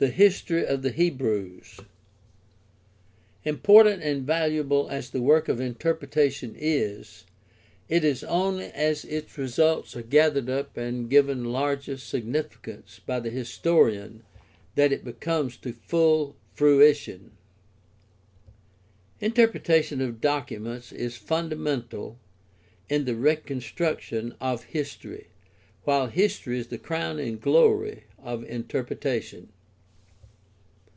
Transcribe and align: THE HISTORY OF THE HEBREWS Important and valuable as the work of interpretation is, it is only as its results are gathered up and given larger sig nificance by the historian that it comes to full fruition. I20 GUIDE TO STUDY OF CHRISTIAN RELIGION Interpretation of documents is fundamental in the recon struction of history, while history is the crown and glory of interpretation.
THE 0.00 0.10
HISTORY 0.10 0.64
OF 0.64 0.82
THE 0.82 0.92
HEBREWS 0.92 1.80
Important 3.44 4.00
and 4.00 4.24
valuable 4.24 4.88
as 4.90 5.10
the 5.10 5.20
work 5.20 5.48
of 5.48 5.60
interpretation 5.60 6.54
is, 6.56 7.24
it 7.88 8.04
is 8.04 8.22
only 8.22 8.66
as 8.66 9.04
its 9.04 9.36
results 9.36 9.96
are 9.96 10.02
gathered 10.04 10.48
up 10.48 10.76
and 10.76 11.10
given 11.10 11.46
larger 11.46 11.96
sig 11.96 12.26
nificance 12.30 13.00
by 13.06 13.18
the 13.18 13.30
historian 13.30 14.22
that 14.76 14.92
it 14.92 15.20
comes 15.20 15.56
to 15.56 15.72
full 15.72 16.36
fruition. 16.54 17.32
I20 19.20 19.20
GUIDE 19.20 19.26
TO 19.26 19.26
STUDY 19.26 19.26
OF 19.26 19.32
CHRISTIAN 19.32 19.32
RELIGION 19.32 19.32
Interpretation 19.32 20.00
of 20.00 20.20
documents 20.20 20.92
is 20.92 21.16
fundamental 21.16 22.18
in 22.88 23.04
the 23.04 23.16
recon 23.16 23.60
struction 23.60 24.36
of 24.40 24.62
history, 24.62 25.26
while 25.82 26.06
history 26.06 26.60
is 26.60 26.68
the 26.68 26.78
crown 26.78 27.18
and 27.18 27.40
glory 27.40 28.04
of 28.20 28.44
interpretation. 28.44 29.48